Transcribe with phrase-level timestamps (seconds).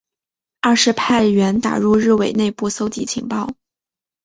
[0.61, 3.53] 二是派员打入日伪内部搜集情报。